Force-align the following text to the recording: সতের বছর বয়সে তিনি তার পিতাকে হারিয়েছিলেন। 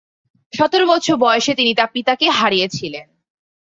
সতের 0.53 0.83
বছর 0.85 1.15
বয়সে 1.15 1.53
তিনি 1.55 1.71
তার 1.73 1.89
পিতাকে 1.93 2.27
হারিয়েছিলেন। 2.29 3.07